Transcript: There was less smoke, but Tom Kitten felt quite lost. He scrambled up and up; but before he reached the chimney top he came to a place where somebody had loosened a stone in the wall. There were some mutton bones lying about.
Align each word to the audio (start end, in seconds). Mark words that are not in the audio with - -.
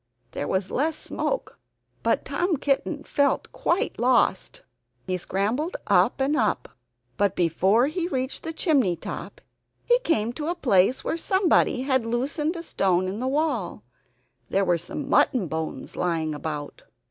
There 0.31 0.47
was 0.47 0.71
less 0.71 0.95
smoke, 0.95 1.59
but 2.01 2.25
Tom 2.25 2.57
Kitten 2.57 3.03
felt 3.03 3.51
quite 3.51 3.99
lost. 3.99 4.63
He 5.05 5.15
scrambled 5.15 5.77
up 5.85 6.19
and 6.19 6.35
up; 6.35 6.69
but 7.17 7.35
before 7.35 7.85
he 7.85 8.07
reached 8.07 8.41
the 8.41 8.51
chimney 8.51 8.95
top 8.95 9.41
he 9.85 9.99
came 9.99 10.33
to 10.33 10.47
a 10.47 10.55
place 10.55 11.03
where 11.03 11.17
somebody 11.17 11.81
had 11.83 12.03
loosened 12.03 12.55
a 12.55 12.63
stone 12.63 13.07
in 13.07 13.19
the 13.19 13.27
wall. 13.27 13.83
There 14.49 14.65
were 14.65 14.79
some 14.79 15.07
mutton 15.07 15.47
bones 15.47 15.95
lying 15.95 16.33
about. 16.33 16.81